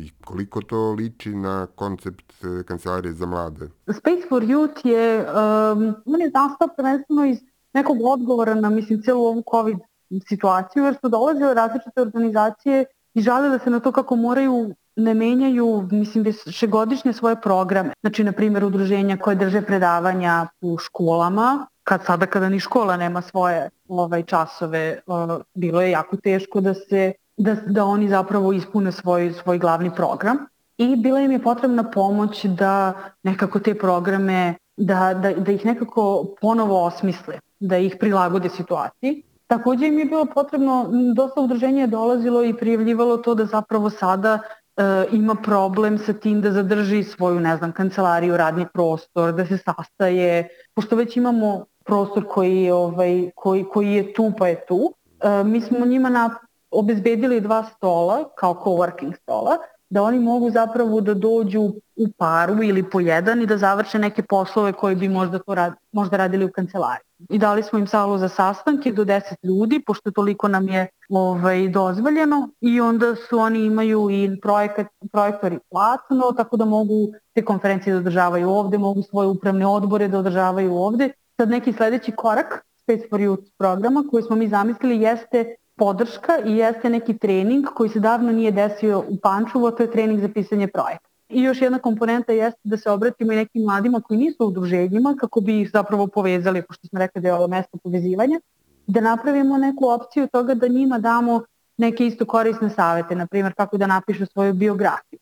i 0.00 0.10
koliko 0.24 0.60
to 0.60 0.92
liči 0.92 1.34
na 1.34 1.66
koncept 1.66 2.44
e, 2.44 2.62
kancelarije 2.62 3.12
za 3.12 3.26
mlade? 3.26 3.68
Space 3.92 4.28
for 4.28 4.42
Youth 4.42 4.86
je, 4.86 5.20
um, 5.20 5.94
on 6.06 6.20
je 6.20 6.30
nastao 6.34 6.68
prvenstveno 6.76 7.26
iz 7.26 7.38
nekog 7.74 7.96
odgovora 8.04 8.54
na, 8.54 8.70
mislim, 8.70 9.02
celu 9.02 9.24
ovu 9.24 9.42
COVID 9.50 9.78
situaciju, 10.28 10.84
jer 10.84 10.94
su 11.00 11.08
dolazile 11.08 11.54
različite 11.54 12.00
organizacije 12.00 12.84
i 13.14 13.22
žalile 13.22 13.58
se 13.58 13.70
na 13.70 13.80
to 13.80 13.92
kako 13.92 14.16
moraju 14.16 14.74
ne 14.96 15.14
menjaju, 15.14 15.88
mislim, 15.90 16.24
višegodišnje 16.24 17.12
svoje 17.12 17.40
programe. 17.40 17.92
Znači, 18.00 18.24
na 18.24 18.32
primjer, 18.32 18.64
udruženja 18.64 19.16
koje 19.16 19.36
drže 19.36 19.62
predavanja 19.62 20.46
u 20.60 20.78
školama, 20.78 21.66
kad 21.84 22.04
sada 22.04 22.26
kada 22.26 22.48
ni 22.48 22.60
škola 22.60 22.96
nema 22.96 23.22
svoje 23.22 23.70
ovaj 23.88 24.22
časove, 24.22 24.98
uh, 25.06 25.42
bilo 25.54 25.82
je 25.82 25.90
jako 25.90 26.16
teško 26.16 26.60
da 26.60 26.74
se 26.74 27.12
da, 27.36 27.54
da 27.54 27.84
oni 27.84 28.08
zapravo 28.08 28.52
ispune 28.52 28.92
svoj, 28.92 29.32
svoj 29.32 29.58
glavni 29.58 29.90
program 29.94 30.38
i 30.78 30.96
bila 30.96 31.20
im 31.20 31.32
je 31.32 31.42
potrebna 31.42 31.90
pomoć 31.90 32.44
da 32.44 32.92
nekako 33.22 33.60
te 33.60 33.74
programe, 33.74 34.54
da, 34.76 35.14
da, 35.14 35.32
da 35.32 35.52
ih 35.52 35.64
nekako 35.64 36.34
ponovo 36.40 36.84
osmisle, 36.84 37.38
da 37.60 37.78
ih 37.78 37.96
prilagode 38.00 38.48
situaciji. 38.48 39.22
Takođe 39.46 39.86
im 39.86 39.98
je 39.98 40.04
bilo 40.04 40.26
potrebno, 40.26 40.90
dosta 41.14 41.40
udruženja 41.40 41.80
je 41.80 41.86
dolazilo 41.86 42.44
i 42.44 42.54
prijavljivalo 42.56 43.16
to 43.16 43.34
da 43.34 43.44
zapravo 43.44 43.90
sada 43.90 44.38
e, 44.38 44.82
ima 45.12 45.34
problem 45.34 45.98
sa 45.98 46.12
tim 46.12 46.40
da 46.40 46.50
zadrži 46.52 47.02
svoju, 47.02 47.40
ne 47.40 47.56
znam, 47.56 47.72
kancelariju, 47.72 48.36
radni 48.36 48.66
prostor, 48.72 49.32
da 49.32 49.46
se 49.46 49.58
sastaje, 49.58 50.48
pošto 50.74 50.96
već 50.96 51.16
imamo 51.16 51.64
prostor 51.84 52.26
koji 52.28 52.62
je, 52.62 52.74
ovaj, 52.74 53.30
koji, 53.34 53.64
koji 53.64 53.92
je 53.92 54.12
tu 54.14 54.32
pa 54.38 54.48
je 54.48 54.66
tu. 54.66 54.94
E, 55.20 55.44
mi 55.44 55.60
smo 55.60 55.86
njima 55.86 56.08
na, 56.08 56.30
obezbedili 56.70 57.40
dva 57.40 57.64
stola 57.64 58.24
kao 58.36 58.54
coworking 58.64 59.16
stola 59.22 59.58
da 59.90 60.02
oni 60.02 60.18
mogu 60.18 60.50
zapravo 60.50 61.00
da 61.00 61.14
dođu 61.14 61.60
u 61.96 62.08
paru 62.18 62.62
ili 62.62 62.90
po 62.90 63.00
jedan 63.00 63.42
i 63.42 63.46
da 63.46 63.56
završe 63.56 63.98
neke 63.98 64.22
poslove 64.22 64.72
koje 64.72 64.96
bi 64.96 65.08
možda, 65.08 65.38
to 65.38 65.54
rad, 65.54 65.72
možda 65.92 66.16
radili 66.16 66.44
u 66.44 66.50
kancelariji. 66.52 67.06
I 67.28 67.38
dali 67.38 67.62
smo 67.62 67.78
im 67.78 67.86
salu 67.86 68.18
za 68.18 68.28
sastanke 68.28 68.92
do 68.92 69.04
10 69.04 69.20
ljudi, 69.42 69.82
pošto 69.86 70.10
toliko 70.10 70.48
nam 70.48 70.68
je 70.68 70.86
ovaj, 71.08 71.68
dozvoljeno 71.68 72.48
i 72.60 72.80
onda 72.80 73.14
su 73.14 73.38
oni 73.38 73.64
imaju 73.64 74.10
i 74.10 74.40
projekat, 74.42 74.86
projektori 75.12 75.58
platno, 75.70 76.32
tako 76.36 76.56
da 76.56 76.64
mogu 76.64 77.12
te 77.34 77.44
konferencije 77.44 77.92
da 77.92 77.98
održavaju 77.98 78.50
ovde, 78.50 78.78
mogu 78.78 79.02
svoje 79.02 79.28
upravne 79.28 79.66
odbore 79.66 80.08
da 80.08 80.18
održavaju 80.18 80.74
ovde. 80.74 81.10
Sad 81.36 81.48
neki 81.48 81.72
sledeći 81.72 82.12
korak 82.12 82.66
Space 82.82 83.08
for 83.10 83.20
Youth 83.20 83.50
programa 83.58 84.04
koji 84.10 84.22
smo 84.22 84.36
mi 84.36 84.48
zamislili 84.48 85.00
jeste 85.00 85.54
podrška 85.76 86.32
i 86.46 86.56
jeste 86.56 86.90
neki 86.90 87.18
trening 87.18 87.66
koji 87.74 87.90
se 87.90 88.00
davno 88.00 88.32
nije 88.32 88.50
desio 88.50 89.04
u 89.08 89.16
Pančevu, 89.22 89.70
to 89.70 89.82
je 89.82 89.90
trening 89.90 90.20
za 90.20 90.28
pisanje 90.28 90.68
projekta. 90.68 91.08
I 91.28 91.42
još 91.42 91.62
jedna 91.62 91.78
komponenta 91.78 92.32
jeste 92.32 92.60
da 92.64 92.76
se 92.76 92.90
obratimo 92.90 93.32
i 93.32 93.36
nekim 93.36 93.62
mladima 93.62 94.00
koji 94.00 94.18
nisu 94.18 94.44
u 94.44 94.46
udruženjima 94.46 95.16
kako 95.20 95.40
bi 95.40 95.60
ih 95.60 95.70
zapravo 95.72 96.06
povezali, 96.06 96.62
pošto 96.62 96.86
smo 96.86 96.98
rekli 96.98 97.20
da 97.22 97.28
je 97.28 97.34
ovo 97.34 97.48
mesto 97.48 97.78
povezivanja, 97.78 98.40
da 98.86 99.00
napravimo 99.00 99.58
neku 99.58 99.88
opciju 99.88 100.26
toga 100.32 100.54
da 100.54 100.68
njima 100.68 100.98
damo 100.98 101.42
neke 101.76 102.06
isto 102.06 102.24
korisne 102.24 102.70
savete, 102.70 103.14
na 103.14 103.26
primjer 103.26 103.54
kako 103.54 103.76
da 103.76 103.86
napišu 103.86 104.26
svoju 104.26 104.54
biografiju. 104.54 105.18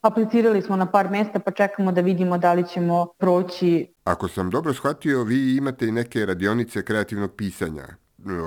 Aplicirali 0.00 0.62
smo 0.62 0.76
na 0.76 0.86
par 0.86 1.10
mesta 1.10 1.38
pa 1.38 1.50
čekamo 1.50 1.92
da 1.92 2.00
vidimo 2.00 2.38
da 2.38 2.52
li 2.52 2.68
ćemo 2.68 3.06
proći. 3.18 3.86
Ako 4.04 4.28
sam 4.28 4.50
dobro 4.50 4.74
shvatio, 4.74 5.24
vi 5.24 5.56
imate 5.56 5.88
i 5.88 5.92
neke 5.92 6.26
radionice 6.26 6.84
kreativnog 6.84 7.30
pisanja. 7.36 7.86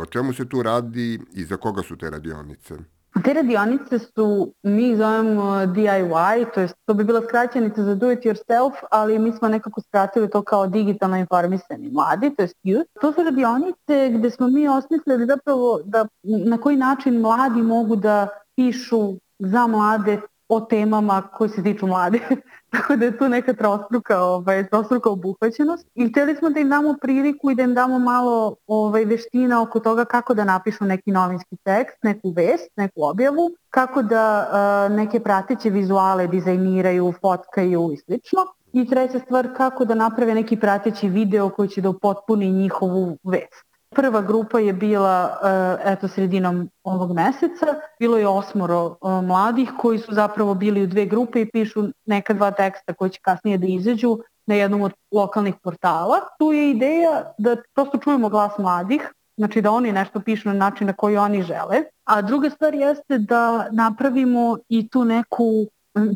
O 0.01 0.05
čemu 0.05 0.33
se 0.33 0.49
tu 0.49 0.63
radi 0.63 1.19
i 1.33 1.43
za 1.45 1.57
koga 1.57 1.81
su 1.81 1.97
te 1.97 2.09
radionice? 2.09 2.75
Te 3.23 3.33
radionice 3.33 3.99
su, 3.99 4.53
mi 4.63 4.95
zovemo 4.95 5.65
DIY, 5.65 6.53
to, 6.53 6.61
je, 6.61 6.67
to 6.85 6.93
bi 6.93 7.03
bila 7.03 7.21
skraćenica 7.21 7.83
za 7.83 7.95
do 7.95 8.11
it 8.11 8.19
yourself, 8.19 8.71
ali 8.91 9.19
mi 9.19 9.31
smo 9.31 9.47
nekako 9.47 9.81
skratili 9.81 10.29
to 10.29 10.41
kao 10.41 10.67
digitalno 10.67 11.17
informisani 11.17 11.89
mladi, 11.89 12.35
to 12.35 12.41
je 12.41 12.49
youth. 12.63 12.87
To 13.01 13.13
su 13.13 13.23
radionice 13.23 14.09
gde 14.17 14.29
smo 14.29 14.47
mi 14.47 14.67
osmislili 14.67 15.25
zapravo 15.25 15.81
da 15.85 16.07
na 16.23 16.57
koji 16.57 16.77
način 16.77 17.21
mladi 17.21 17.61
mogu 17.61 17.95
da 17.95 18.27
pišu 18.55 19.13
za 19.39 19.67
mlade 19.67 20.21
o 20.49 20.61
temama 20.61 21.21
koje 21.21 21.49
se 21.49 21.63
tiču 21.63 21.87
mlade. 21.87 22.19
Tako 22.71 22.95
da 22.95 23.05
je 23.05 23.17
tu 23.17 23.29
neka 23.29 23.53
trostruka, 23.53 24.19
ovaj, 24.19 24.67
trostruka 24.67 25.09
obuhvaćenost. 25.09 25.87
I 25.95 26.07
hteli 26.07 26.35
smo 26.35 26.49
da 26.49 26.59
im 26.59 26.69
damo 26.69 26.95
priliku 27.01 27.51
i 27.51 27.55
da 27.55 27.63
im 27.63 27.73
damo 27.73 27.99
malo 27.99 28.55
ovaj, 28.67 29.05
veština 29.05 29.61
oko 29.61 29.79
toga 29.79 30.05
kako 30.05 30.33
da 30.33 30.43
napišu 30.43 30.85
neki 30.85 31.11
novinski 31.11 31.55
tekst, 31.63 31.97
neku 32.03 32.31
vest, 32.31 32.71
neku 32.75 33.03
objavu, 33.03 33.51
kako 33.69 34.01
da 34.01 34.47
uh, 34.51 34.95
neke 34.95 35.19
prateće 35.19 35.69
vizuale 35.69 36.27
dizajniraju, 36.27 37.13
fotkaju 37.21 37.89
i 37.93 37.97
slično. 37.97 38.45
I 38.73 38.87
treća 38.87 39.19
stvar, 39.19 39.47
kako 39.57 39.85
da 39.85 39.95
naprave 39.95 40.35
neki 40.35 40.59
prateći 40.59 41.09
video 41.09 41.49
koji 41.49 41.69
će 41.69 41.81
da 41.81 41.89
upotpuni 41.89 42.51
njihovu 42.51 43.17
vest. 43.23 43.70
Prva 43.95 44.21
grupa 44.21 44.59
je 44.59 44.73
bila 44.73 45.39
eh, 45.43 45.91
eto 45.93 46.07
sredinom 46.07 46.69
ovog 46.83 47.13
meseca. 47.13 47.65
Bilo 47.99 48.17
je 48.17 48.27
osmoro 48.27 48.85
eh, 48.85 49.21
mladih 49.21 49.71
koji 49.77 49.99
su 49.99 50.13
zapravo 50.13 50.53
bili 50.53 50.83
u 50.83 50.87
dve 50.87 51.05
grupe 51.05 51.41
i 51.41 51.49
pišu 51.51 51.83
neka 52.05 52.33
dva 52.33 52.51
teksta 52.51 52.93
koji 52.93 53.11
će 53.11 53.19
kasnije 53.21 53.57
da 53.57 53.67
izađu 53.67 54.17
na 54.45 54.55
jednom 54.55 54.81
od 54.81 54.93
lokalnih 55.11 55.55
portala. 55.63 56.19
Tu 56.39 56.53
je 56.53 56.69
ideja 56.71 57.33
da 57.37 57.55
prosto 57.73 57.97
čujemo 57.97 58.29
glas 58.29 58.57
mladih, 58.57 59.13
znači 59.37 59.61
da 59.61 59.71
oni 59.71 59.91
nešto 59.91 60.19
pišu 60.19 60.49
na 60.49 60.55
način 60.55 60.87
na 60.87 60.93
koji 60.93 61.17
oni 61.17 61.43
žele. 61.43 61.83
A 62.03 62.21
druga 62.21 62.49
stvar 62.49 62.73
jeste 62.73 63.17
da 63.17 63.67
napravimo 63.71 64.57
i 64.69 64.87
tu 64.87 65.05
neku 65.05 65.67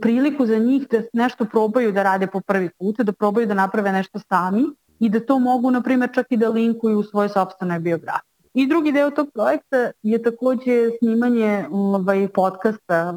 priliku 0.01 0.46
za 0.46 0.58
njih 0.58 0.88
da 0.91 1.01
nešto 1.13 1.46
probaju 1.46 1.91
da 1.91 2.03
rade 2.03 2.27
po 2.27 2.41
prvi 2.41 2.70
put, 2.79 3.00
da 3.00 3.12
probaju 3.12 3.48
da 3.48 3.53
naprave 3.53 3.91
nešto 3.91 4.20
sami 4.20 4.63
i 5.00 5.10
da 5.10 5.20
to 5.20 5.40
mogu, 5.40 5.72
na 5.72 5.82
primjer, 5.82 6.10
čak 6.14 6.25
i 6.30 6.38
da 6.38 6.50
linkuju 6.50 7.00
u 7.00 7.04
svoje 7.04 7.30
sobstvene 7.30 7.80
biografije. 7.80 8.36
I 8.54 8.68
drugi 8.68 8.92
deo 8.92 9.12
tog 9.12 9.28
projekta 9.34 9.92
je 10.04 10.24
takođe 10.24 10.90
snimanje 11.00 11.66
ovaj, 11.72 12.28
podcasta, 12.28 13.14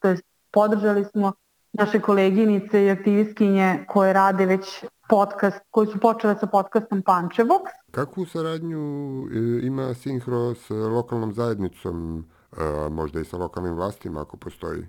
to 0.00 0.08
je 0.08 0.16
podržali 0.50 1.04
smo 1.04 1.32
naše 1.72 2.00
koleginice 2.00 2.84
i 2.84 2.90
aktivistkinje 2.90 3.84
koje 3.88 4.12
rade 4.12 4.46
već 4.46 4.84
podcast, 5.08 5.56
koji 5.70 5.86
su 5.86 6.00
počele 6.00 6.36
sa 6.40 6.46
podcastom 6.46 7.02
Pančevo. 7.02 7.60
Kakvu 7.90 8.26
saradnju 8.26 8.78
e, 9.26 9.66
ima 9.66 9.94
Sinhro 9.94 10.54
s 10.54 10.70
lokalnom 10.70 11.32
zajednicom, 11.32 12.24
a 12.56 12.88
možda 12.90 13.20
i 13.20 13.24
sa 13.24 13.36
lokalnim 13.36 13.74
vlastima 13.74 14.20
ako 14.20 14.36
postoji? 14.36 14.86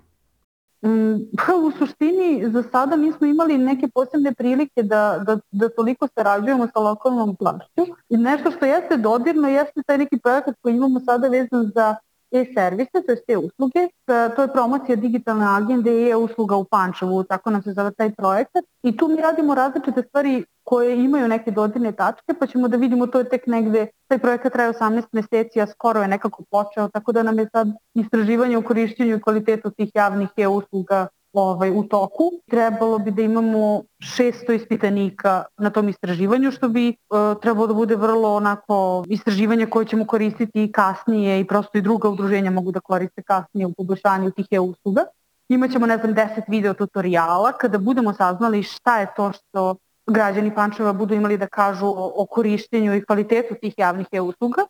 Mm, 0.86 1.14
pa 1.36 1.56
u 1.56 1.70
suštini 1.70 2.50
za 2.50 2.62
sada 2.72 2.96
nismo 2.96 3.26
imali 3.26 3.58
neke 3.58 3.88
posebne 3.88 4.34
prilike 4.34 4.82
da, 4.82 5.22
da, 5.26 5.38
da 5.50 5.68
toliko 5.68 6.08
sarađujemo 6.14 6.66
sa 6.72 6.80
lokalnom 6.80 7.36
vlašću. 7.40 7.94
I 8.08 8.16
nešto 8.16 8.50
što 8.50 8.66
jeste 8.66 8.96
dodirno 8.96 9.48
jeste 9.48 9.82
taj 9.86 9.98
neki 9.98 10.18
projekat 10.18 10.54
koji 10.62 10.76
imamo 10.76 11.00
sada 11.00 11.28
vezan 11.28 11.70
za 11.74 11.96
e-servise, 12.30 13.02
to 13.06 13.12
je 13.12 13.24
te 13.26 13.36
usluge. 13.36 13.80
E, 13.80 13.88
to 14.36 14.42
je 14.42 14.52
promocija 14.52 14.96
digitalne 14.96 15.46
agende 15.46 16.02
i 16.02 16.10
e-usluga 16.10 16.56
u 16.56 16.64
Pančevu, 16.64 17.24
tako 17.24 17.50
nam 17.50 17.62
se 17.62 17.72
zove 17.72 17.90
taj 17.90 18.14
projekat. 18.14 18.64
I 18.82 18.96
tu 18.96 19.08
mi 19.08 19.16
radimo 19.16 19.54
različite 19.54 20.02
stvari 20.02 20.44
koje 20.68 21.04
imaju 21.04 21.28
neke 21.28 21.50
dodirne 21.50 21.92
tačke, 21.92 22.34
pa 22.40 22.46
ćemo 22.46 22.68
da 22.68 22.76
vidimo 22.76 23.06
to 23.06 23.18
je 23.18 23.28
tek 23.28 23.46
negde, 23.46 23.86
taj 24.08 24.18
projekat 24.18 24.52
traje 24.52 24.72
18 24.72 25.06
meseci, 25.12 25.60
a 25.60 25.66
skoro 25.66 26.02
je 26.02 26.08
nekako 26.08 26.44
počeo, 26.50 26.88
tako 26.88 27.12
da 27.12 27.22
nam 27.22 27.38
je 27.38 27.46
sad 27.52 27.68
istraživanje 27.94 28.58
o 28.58 28.62
korišćenju 28.62 29.16
i 29.16 29.20
kvalitetu 29.20 29.70
tih 29.70 29.90
javnih 29.94 30.28
e-usluga 30.36 31.06
ovaj, 31.32 31.70
u 31.70 31.82
toku. 31.88 32.28
Trebalo 32.50 32.98
bi 32.98 33.10
da 33.10 33.22
imamo 33.22 33.82
600 34.18 34.54
ispitanika 34.60 35.44
na 35.58 35.70
tom 35.70 35.88
istraživanju, 35.88 36.50
što 36.50 36.68
bi 36.68 36.88
uh, 36.88 37.40
trebalo 37.40 37.66
da 37.66 37.74
bude 37.74 37.96
vrlo 37.96 38.34
onako 38.34 39.04
istraživanje 39.08 39.66
koje 39.66 39.86
ćemo 39.86 40.06
koristiti 40.06 40.64
i 40.64 40.72
kasnije 40.72 41.40
i 41.40 41.46
prosto 41.46 41.78
i 41.78 41.82
druga 41.82 42.08
udruženja 42.08 42.50
mogu 42.50 42.72
da 42.72 42.80
koriste 42.80 43.22
kasnije 43.22 43.66
u 43.66 43.72
poboljšanju 43.72 44.30
tih 44.30 44.46
e-usluga. 44.50 45.04
Imaćemo, 45.48 45.86
ne 45.86 45.98
znam, 45.98 46.14
10 46.14 46.42
video 46.48 46.74
tutoriala 46.74 47.52
kada 47.52 47.78
budemo 47.78 48.12
saznali 48.12 48.62
šta 48.62 49.00
je 49.00 49.06
to 49.16 49.32
što 49.32 49.76
građani 50.08 50.54
Pančeva 50.54 50.92
budu 50.92 51.14
imali 51.14 51.38
da 51.38 51.46
kažu 51.46 51.86
o, 51.86 52.12
o 52.16 52.26
korištenju 52.26 52.94
i 52.94 53.04
kvalitetu 53.04 53.54
tih 53.60 53.74
javnih 53.76 54.06
e-usluga. 54.12 54.62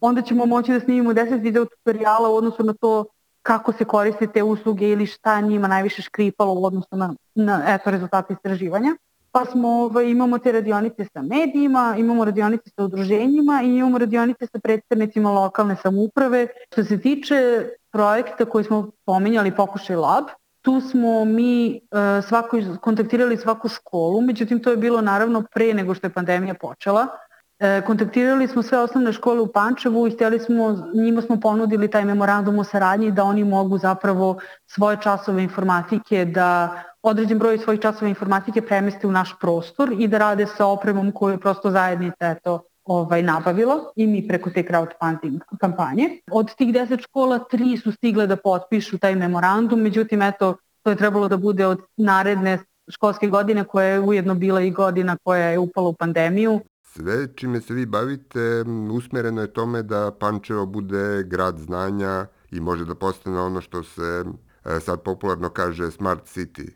Onda 0.00 0.22
ćemo 0.22 0.46
moći 0.46 0.72
da 0.72 0.80
snimimo 0.80 1.12
10 1.12 1.42
video 1.42 1.64
tutoriala 1.64 2.28
u 2.28 2.36
odnosu 2.36 2.62
na 2.62 2.74
to 2.80 3.04
kako 3.42 3.72
se 3.72 3.84
koriste 3.84 4.26
te 4.26 4.42
usluge 4.42 4.88
ili 4.88 5.06
šta 5.06 5.40
njima 5.40 5.68
najviše 5.68 6.02
škripalo 6.02 6.54
u 6.54 6.64
odnosu 6.64 6.96
na, 6.96 7.14
na 7.34 7.62
eto, 7.66 7.90
rezultate 7.90 8.32
istraživanja. 8.32 8.96
Pa 9.32 9.44
smo, 9.44 9.68
ovaj, 9.68 10.10
imamo 10.10 10.38
te 10.38 10.52
radionice 10.52 11.04
sa 11.04 11.22
medijima, 11.22 11.94
imamo 11.98 12.24
radionice 12.24 12.70
sa 12.70 12.84
udruženjima 12.84 13.62
i 13.64 13.76
imamo 13.76 13.98
radionice 13.98 14.46
sa 14.46 14.58
predstavnicima 14.58 15.30
lokalne 15.30 15.76
samuprave. 15.82 16.46
Što 16.72 16.84
se 16.84 17.00
tiče 17.00 17.68
projekta 17.90 18.44
koji 18.44 18.64
smo 18.64 18.90
pominjali, 19.04 19.56
Pokušaj 19.56 19.96
Lab, 19.96 20.24
tu 20.62 20.80
smo 20.80 21.24
mi 21.24 21.80
uh, 21.90 22.24
svako, 22.24 22.56
kontaktirali 22.80 23.36
svaku 23.36 23.68
školu, 23.68 24.20
međutim 24.20 24.62
to 24.62 24.70
je 24.70 24.76
bilo 24.76 25.00
naravno 25.00 25.44
pre 25.54 25.74
nego 25.74 25.94
što 25.94 26.06
je 26.06 26.12
pandemija 26.12 26.54
počela. 26.54 27.06
E, 27.60 27.82
kontaktirali 27.86 28.46
smo 28.48 28.62
sve 28.62 28.78
osnovne 28.78 29.12
škole 29.12 29.40
u 29.40 29.52
Pančevu 29.52 30.06
i 30.06 30.10
htjeli 30.10 30.38
smo, 30.38 30.90
njima 30.94 31.22
smo 31.22 31.40
ponudili 31.40 31.90
taj 31.90 32.04
memorandum 32.04 32.58
o 32.58 32.64
saradnji 32.64 33.10
da 33.10 33.24
oni 33.24 33.44
mogu 33.44 33.78
zapravo 33.78 34.38
svoje 34.66 34.96
časove 35.02 35.42
informatike 35.42 36.24
da 36.24 36.82
određen 37.02 37.38
broj 37.38 37.58
svojih 37.58 37.80
časova 37.80 38.08
informatike 38.08 38.62
premeste 38.62 39.06
u 39.06 39.12
naš 39.12 39.34
prostor 39.40 39.92
i 39.98 40.08
da 40.08 40.18
rade 40.18 40.46
sa 40.46 40.66
opremom 40.66 41.12
koju 41.12 41.32
je 41.32 41.40
prosto 41.40 41.70
zajednica 41.70 42.30
eto, 42.30 42.62
ovaj, 42.88 43.22
nabavilo 43.22 43.92
i 43.96 44.06
mi 44.06 44.28
preko 44.28 44.50
te 44.50 44.62
crowdfunding 44.62 45.40
kampanje. 45.60 46.08
Od 46.30 46.54
tih 46.54 46.74
10 46.74 47.02
škola, 47.02 47.38
tri 47.38 47.76
su 47.76 47.92
stigle 47.92 48.26
da 48.26 48.36
potpišu 48.36 48.98
taj 48.98 49.14
memorandum, 49.14 49.80
međutim, 49.80 50.22
eto, 50.22 50.56
to 50.82 50.90
je 50.90 50.96
trebalo 50.96 51.28
da 51.28 51.36
bude 51.36 51.66
od 51.66 51.80
naredne 51.96 52.58
školske 52.88 53.28
godine 53.28 53.64
koja 53.64 53.86
je 53.86 54.00
ujedno 54.00 54.34
bila 54.34 54.60
i 54.60 54.70
godina 54.70 55.16
koja 55.22 55.46
je 55.46 55.58
upala 55.58 55.88
u 55.88 55.94
pandemiju. 55.94 56.60
Sve 56.82 57.34
čime 57.36 57.60
se 57.60 57.74
vi 57.74 57.86
bavite 57.86 58.64
usmereno 58.92 59.40
je 59.40 59.52
tome 59.52 59.82
da 59.82 60.10
Pančevo 60.20 60.66
bude 60.66 61.22
grad 61.22 61.58
znanja 61.58 62.26
i 62.50 62.60
može 62.60 62.84
da 62.84 62.94
postane 62.94 63.40
ono 63.40 63.60
što 63.60 63.82
se 63.82 64.24
e, 64.64 64.80
sad 64.80 65.02
popularno 65.02 65.48
kaže 65.48 65.90
smart 65.90 66.24
city. 66.24 66.70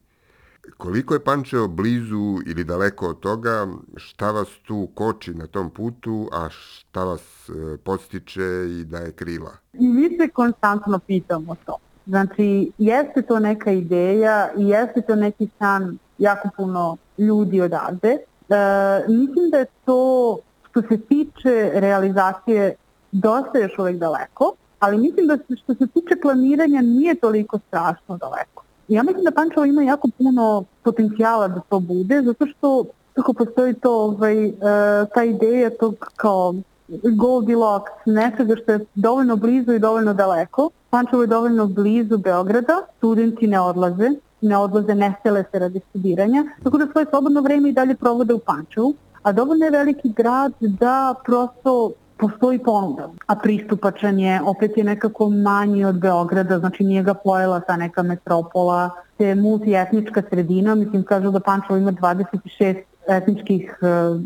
Koliko 0.76 1.14
je 1.14 1.25
Pančevo 1.25 1.69
blizu 1.69 2.38
ili 2.47 2.64
daleko 2.64 3.09
od 3.09 3.21
toga, 3.21 3.69
šta 3.97 4.31
vas 4.31 4.49
tu 4.66 4.88
koči 4.95 5.35
na 5.35 5.47
tom 5.47 5.71
putu, 5.71 6.28
a 6.33 6.49
šta 6.50 7.04
vas 7.04 7.49
e, 7.49 7.76
postiče 7.76 8.42
i 8.71 8.85
daje 8.85 9.12
krila? 9.12 9.50
I 9.73 9.88
mi 9.88 10.16
se 10.16 10.28
konstantno 10.28 10.99
pitamo 10.99 11.57
to. 11.66 11.76
Znači, 12.07 12.71
jeste 12.78 13.23
to 13.23 13.38
neka 13.38 13.71
ideja 13.71 14.50
i 14.59 14.69
jeste 14.69 15.02
to 15.02 15.16
neki 15.16 15.49
san 15.59 15.99
jako 16.19 16.49
puno 16.57 16.97
ljudi 17.19 17.61
odavde. 17.61 18.09
E, 18.09 18.19
mislim 19.09 19.50
da 19.50 19.59
je 19.59 19.66
to, 19.85 20.38
što 20.71 20.83
se 20.83 21.00
tiče 21.00 21.71
realizacije, 21.75 22.75
dosta 23.12 23.59
još 23.59 23.78
uvek 23.78 23.97
daleko, 23.97 24.54
ali 24.78 24.99
mislim 24.99 25.26
da 25.26 25.38
što 25.62 25.75
se 25.75 25.87
tiče 25.87 26.21
planiranja 26.23 26.81
nije 26.81 27.14
toliko 27.14 27.59
strašno 27.69 28.16
daleko. 28.16 28.62
Ja 28.93 29.03
mislim 29.03 29.25
da 29.25 29.31
Pančevo 29.31 29.65
ima 29.65 29.83
jako 29.83 30.09
puno 30.19 30.65
potencijala 30.83 31.49
da 31.49 31.61
to 31.61 31.81
bude, 31.81 32.23
zato 32.23 32.47
što 32.47 32.85
kako 33.13 33.33
postoji 33.33 33.75
to, 33.75 33.93
ovaj, 33.93 34.47
uh, 34.47 34.53
ta 35.15 35.25
ideja 35.25 35.71
tog 35.71 35.95
kao 36.17 36.55
Goldilocks, 37.03 37.93
nečega 38.07 38.57
što 38.63 38.73
je 38.73 38.85
dovoljno 38.95 39.37
blizu 39.37 39.73
i 39.73 39.79
dovoljno 39.79 40.15
daleko. 40.15 40.71
Pančevo 40.91 41.23
je 41.23 41.27
dovoljno 41.27 41.67
blizu 41.67 42.19
Beograda, 42.19 42.83
studenti 42.97 43.47
ne 43.47 43.61
odlaze, 43.61 44.11
ne 44.41 44.57
odlaze, 44.57 44.95
ne 44.95 45.15
sele 45.23 45.45
se 45.53 45.59
radi 45.59 45.81
studiranja, 45.89 46.45
tako 46.63 46.79
da 46.79 46.87
svoje 46.93 47.07
slobodno 47.11 47.41
vreme 47.41 47.69
i 47.69 47.73
dalje 47.73 47.95
provode 47.95 48.35
u 48.35 48.39
Pančevu, 48.39 48.95
a 49.23 49.33
dovoljno 49.33 49.65
je 49.65 49.71
veliki 49.71 50.13
grad 50.17 50.53
da 50.61 51.15
prosto 51.25 51.93
postoji 52.23 52.59
ponuda, 52.59 53.09
a 53.26 53.35
pristupačan 53.35 54.19
je, 54.19 54.41
opet 54.43 54.76
je 54.76 54.85
nekako 54.85 55.29
manji 55.31 55.85
od 55.85 55.99
Beograda, 56.00 56.59
znači 56.59 56.85
nije 56.85 57.02
ga 57.02 57.14
pojela 57.14 57.61
ta 57.61 57.76
neka 57.76 58.02
metropola, 58.02 58.91
te 59.19 59.35
multietnička 59.35 60.23
sredina, 60.31 60.75
mislim 60.75 61.02
kažu 61.02 61.31
da 61.31 61.41
Pančevo 61.41 61.76
ima 61.76 61.93
26 61.93 62.83
etničkih 63.09 63.79
uh, 63.83 64.21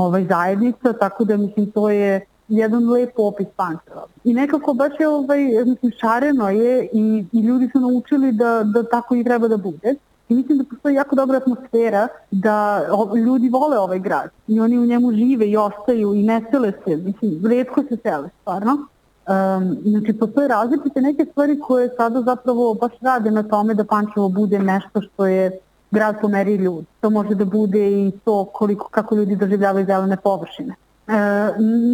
ovaj, 0.00 0.26
zajednica, 0.28 0.92
tako 0.92 1.24
da 1.24 1.36
mislim 1.36 1.70
to 1.70 1.90
je 1.90 2.20
jedan 2.48 2.88
lep 2.88 3.18
opis 3.18 3.46
Pančeva. 3.56 4.06
I 4.24 4.34
nekako 4.34 4.74
baš 4.74 5.00
je 5.00 5.08
ovaj, 5.08 5.44
mislim, 5.66 5.92
šareno 6.00 6.50
je 6.50 6.88
i, 6.92 7.24
i 7.32 7.40
ljudi 7.40 7.68
su 7.72 7.80
naučili 7.80 8.32
da, 8.32 8.62
da 8.64 8.82
tako 8.82 9.16
i 9.16 9.24
treba 9.24 9.48
da 9.48 9.56
bude. 9.56 9.94
I 10.32 10.34
mislim 10.34 10.58
da 10.58 10.64
postoji 10.70 10.94
jako 10.94 11.16
dobra 11.16 11.36
atmosfera 11.36 12.08
da 12.30 12.82
ljudi 13.26 13.48
vole 13.48 13.78
ovaj 13.78 13.98
grad 13.98 14.30
i 14.46 14.60
oni 14.60 14.78
u 14.78 14.86
njemu 14.86 15.12
žive 15.12 15.46
i 15.46 15.56
ostaju 15.56 16.14
i 16.14 16.22
ne 16.22 16.42
sele 16.50 16.72
se, 16.84 16.96
mislim, 16.96 17.46
redko 17.46 17.82
se 17.82 17.96
sele 18.02 18.28
stvarno. 18.40 18.72
Um, 18.72 19.76
znači, 19.84 20.12
postoje 20.12 20.48
različite 20.48 21.00
neke 21.00 21.24
stvari 21.30 21.60
koje 21.60 21.90
sada 21.96 22.22
zapravo 22.22 22.74
baš 22.74 22.92
rade 23.00 23.30
na 23.30 23.42
tome 23.42 23.74
da 23.74 23.84
Pančevo 23.84 24.28
bude 24.28 24.58
nešto 24.58 25.00
što 25.00 25.26
je 25.26 25.50
grad 25.90 26.16
po 26.20 26.28
meri 26.28 26.54
ljudi. 26.54 26.86
To 27.00 27.10
može 27.10 27.34
da 27.34 27.44
bude 27.44 27.90
i 27.90 28.12
to 28.24 28.44
koliko, 28.44 28.88
kako 28.88 29.14
ljudi 29.14 29.36
doživljavaju 29.36 29.86
zelene 29.86 30.16
površine. 30.16 30.74
E, 31.08 31.12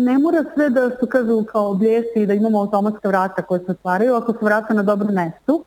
ne 0.05 0.19
mora 0.19 0.45
sve 0.55 0.71
da 0.71 0.91
se 0.91 1.07
kažu 1.09 1.45
kao 1.45 1.71
objesti 1.71 2.23
i 2.23 2.27
da 2.27 2.35
imamo 2.35 2.61
automatska 2.61 3.09
vrata 3.09 3.43
koje 3.43 3.61
se 3.61 3.71
otvaraju, 3.73 4.15
ako 4.15 4.33
se 4.33 4.39
vrata 4.43 4.75
na 4.75 4.83
dobrom 4.83 5.15
mestu, 5.15 5.65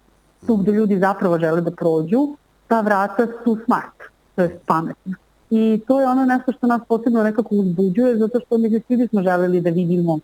tu 0.48 0.56
gde 0.56 0.72
ljudi 0.72 1.00
zapravo 1.00 1.40
žele 1.40 1.62
da 1.62 1.72
prođu, 1.72 2.28
ta 2.72 2.82
vrata 2.82 3.28
su 3.44 3.58
smart, 3.66 3.98
to 4.36 4.42
je 4.42 4.60
pametno. 4.66 5.14
I 5.50 5.82
to 5.88 6.02
je 6.02 6.08
ono 6.08 6.26
nešto 6.26 6.52
što 6.52 6.68
nas 6.68 6.82
posebno 6.88 7.24
nekako 7.24 7.56
uzbuđuje, 7.56 8.18
zato 8.18 8.40
što 8.40 8.58
mi 8.58 8.70
svi 8.88 8.98
bismo 8.98 9.22
želeli 9.24 9.62
da 9.62 9.70
vidimo 9.70 10.20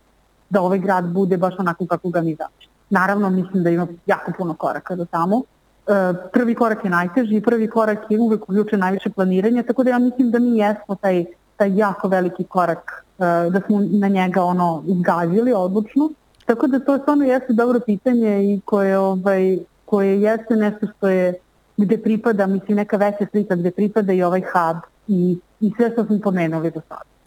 da 0.50 0.62
ovaj 0.62 0.78
grad 0.78 1.04
bude 1.04 1.36
baš 1.36 1.54
onako 1.58 1.86
kako 1.86 2.08
ga 2.08 2.20
mi 2.20 2.34
zamišljamo. 2.34 2.76
Naravno, 2.90 3.30
mislim 3.30 3.62
da 3.62 3.70
ima 3.70 3.86
jako 4.06 4.32
puno 4.38 4.54
koraka 4.54 4.96
do 4.96 5.04
tamo. 5.04 5.42
E, 5.42 5.92
prvi 6.32 6.54
korak 6.54 6.84
je 6.84 6.90
najteži 6.90 7.40
prvi 7.40 7.68
korak 7.70 7.98
je 8.10 8.20
uvek 8.20 8.42
uključe 8.42 8.76
najviše 8.76 9.10
planiranja, 9.10 9.62
tako 9.62 9.84
da 9.84 9.90
ja 9.90 9.98
mislim 9.98 10.30
da 10.30 10.38
mi 10.38 10.58
jesmo 10.58 10.94
taj, 10.94 11.24
taj 11.56 11.76
jako 11.76 12.08
veliki 12.08 12.44
korak, 12.44 13.04
e, 13.18 13.50
da 13.50 13.60
smo 13.66 13.80
na 13.80 14.08
njega 14.08 14.42
ono 14.42 14.82
izgazili 14.86 15.52
odlučno. 15.52 16.10
Tako 16.46 16.66
da 16.66 16.80
to 16.80 16.98
stvarno 16.98 17.24
jeste 17.24 17.52
dobro 17.52 17.80
pitanje 17.80 18.54
i 18.54 18.60
koje, 18.64 18.98
ovaj, 18.98 19.58
koje 19.84 20.20
jeste 20.20 20.56
nešto 20.56 20.86
što 20.96 21.08
je 21.08 21.34
gde 21.78 21.98
pripada, 21.98 22.46
mislim, 22.46 22.76
neka 22.76 22.96
veća 22.96 23.26
slika 23.30 23.56
gde 23.56 23.70
pripada 23.70 24.12
i 24.12 24.22
ovaj 24.22 24.40
hub 24.40 24.76
i, 25.08 25.38
i 25.60 25.72
sve 25.76 25.90
što 25.92 26.04
smo 26.06 26.18
pomenuli 26.20 26.70
do 26.70 26.80
sada. 26.88 27.18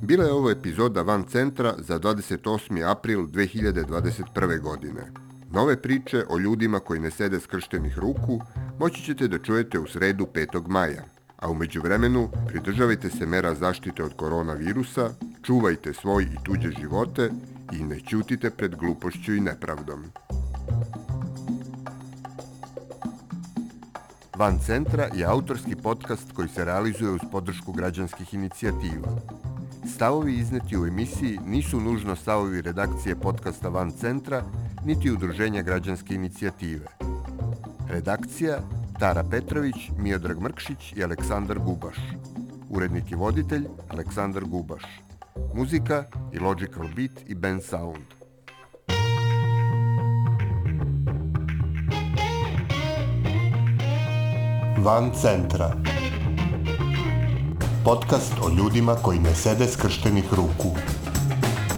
Bila 0.00 0.24
je 0.24 0.32
ovo 0.32 0.50
epizoda 0.50 1.02
Van 1.02 1.24
Centra 1.24 1.74
za 1.78 1.98
28. 1.98 2.90
april 2.90 3.20
2021. 3.20 4.60
godine. 4.60 5.00
Nove 5.50 5.82
priče 5.82 6.24
o 6.28 6.38
ljudima 6.38 6.78
koji 6.78 7.00
ne 7.00 7.10
sede 7.10 7.40
skrštenih 7.40 7.98
ruku 7.98 8.40
moći 8.78 9.02
ćete 9.02 9.28
da 9.28 9.38
čujete 9.38 9.78
u 9.78 9.86
sredu 9.86 10.26
5. 10.34 10.68
maja. 10.68 11.02
A 11.36 11.50
umeđu 11.50 11.82
vremenu 11.82 12.28
pridržavajte 12.48 13.10
se 13.10 13.26
mera 13.26 13.54
zaštite 13.54 14.02
od 14.02 14.16
koronavirusa, 14.16 15.10
čuvajte 15.42 15.92
svoj 15.92 16.22
i 16.22 16.44
tuđe 16.44 16.70
živote 16.80 17.30
i 17.72 17.84
ne 17.84 18.00
ćutite 18.00 18.50
pred 18.50 18.76
glupošću 18.76 19.34
i 19.34 19.40
nepravdom. 19.40 20.04
Van 24.36 24.58
Centra 24.58 25.08
je 25.14 25.24
autorski 25.24 25.76
podcast 25.76 26.32
koji 26.32 26.48
se 26.48 26.64
realizuje 26.64 27.10
uz 27.10 27.20
podršku 27.32 27.72
građanskih 27.72 28.34
inicijativa. 28.34 29.08
Stavovi 29.94 30.34
izneti 30.34 30.78
u 30.78 30.86
emisiji 30.86 31.38
nisu 31.46 31.80
nužno 31.80 32.16
stavovi 32.16 32.62
redakcije 32.62 33.16
podcasta 33.16 33.68
Van 33.68 33.90
Centra, 33.90 34.42
niti 34.84 35.10
udruženja 35.10 35.62
građanske 35.62 36.14
inicijative. 36.14 36.86
Redakcija 37.88 38.58
Tara 38.98 39.24
Petrović, 39.30 39.90
Miodrag 39.98 40.40
Mrkšić 40.40 40.92
i 40.96 41.04
Aleksandar 41.04 41.58
Gubaš. 41.58 41.96
Urednik 42.68 43.10
i 43.10 43.14
voditelj 43.14 43.66
Aleksandar 43.88 44.44
Gubaš. 44.44 45.05
Muzika 45.54 46.04
i 46.32 46.38
Logical 46.38 46.88
Beat 46.96 47.10
i 47.26 47.34
Ben 47.34 47.60
Sound. 47.60 48.04
Van 54.78 55.10
centra. 55.14 55.72
Podcast 57.84 58.32
o 58.42 58.50
ljudima 58.58 58.94
koji 58.94 59.18
ne 59.18 59.34
sede 59.34 59.66
skrštenih 59.66 60.24
ruku. 60.32 60.76